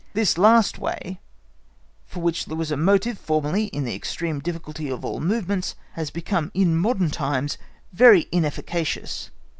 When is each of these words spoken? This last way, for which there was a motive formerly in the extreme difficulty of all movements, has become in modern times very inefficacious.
This 0.13 0.35
last 0.35 0.79
way, 0.79 1.19
for 2.07 2.21
which 2.21 2.45
there 2.47 2.57
was 2.57 2.71
a 2.71 2.75
motive 2.75 3.19
formerly 3.19 3.65
in 3.65 3.83
the 3.85 3.93
extreme 3.93 4.39
difficulty 4.39 4.89
of 4.89 5.05
all 5.05 5.19
movements, 5.19 5.75
has 5.93 6.09
become 6.09 6.49
in 6.55 6.75
modern 6.75 7.11
times 7.11 7.59
very 7.93 8.27
inefficacious. 8.31 9.29